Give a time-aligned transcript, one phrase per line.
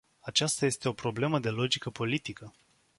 [0.21, 2.53] Aceasta este o problemă de logică politică.